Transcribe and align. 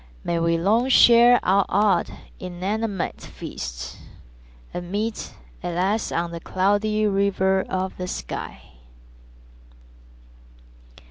May 0.23 0.39
we 0.39 0.57
long 0.57 0.89
share 0.89 1.39
our 1.43 1.63
odd, 1.69 2.09
inanimate 2.39 3.21
feast, 3.21 3.99
And 4.73 4.91
meet 4.91 5.31
at 5.61 5.75
last 5.75 6.11
on 6.11 6.31
the 6.31 6.39
Cloudy 6.39 7.05
River 7.05 7.61
of 7.69 7.95
the 7.97 8.07
sky. 8.07 8.63